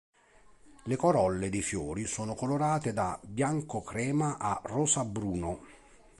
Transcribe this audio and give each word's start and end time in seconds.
Le 0.85 0.95
corolle 0.95 1.51
dei 1.51 1.61
fiori 1.61 2.07
sono 2.07 2.33
colorate 2.33 2.91
da 2.91 3.19
bianco-crema 3.23 4.39
a 4.39 4.59
rosa-bruno. 4.63 5.59